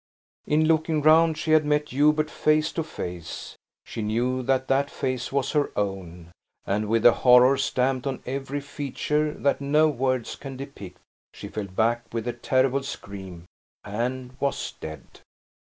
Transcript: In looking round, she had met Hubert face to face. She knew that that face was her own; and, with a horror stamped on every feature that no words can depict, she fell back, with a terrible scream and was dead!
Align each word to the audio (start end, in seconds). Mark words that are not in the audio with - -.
In 0.47 0.65
looking 0.65 1.03
round, 1.03 1.37
she 1.37 1.51
had 1.51 1.63
met 1.63 1.89
Hubert 1.89 2.31
face 2.31 2.71
to 2.71 2.83
face. 2.83 3.55
She 3.85 4.01
knew 4.01 4.41
that 4.41 4.67
that 4.67 4.89
face 4.89 5.31
was 5.31 5.51
her 5.51 5.71
own; 5.75 6.31
and, 6.65 6.89
with 6.89 7.05
a 7.05 7.11
horror 7.11 7.55
stamped 7.55 8.07
on 8.07 8.23
every 8.25 8.61
feature 8.61 9.31
that 9.31 9.61
no 9.61 9.89
words 9.89 10.35
can 10.35 10.57
depict, 10.57 10.97
she 11.35 11.49
fell 11.49 11.67
back, 11.67 12.11
with 12.11 12.27
a 12.27 12.33
terrible 12.33 12.81
scream 12.81 13.45
and 13.85 14.35
was 14.39 14.73
dead! 14.79 15.05